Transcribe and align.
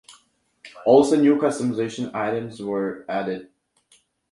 Also, 0.83 1.15
new 1.15 1.35
customization 1.39 2.11
items 2.15 2.59
were 2.59 3.05
added. 3.07 3.51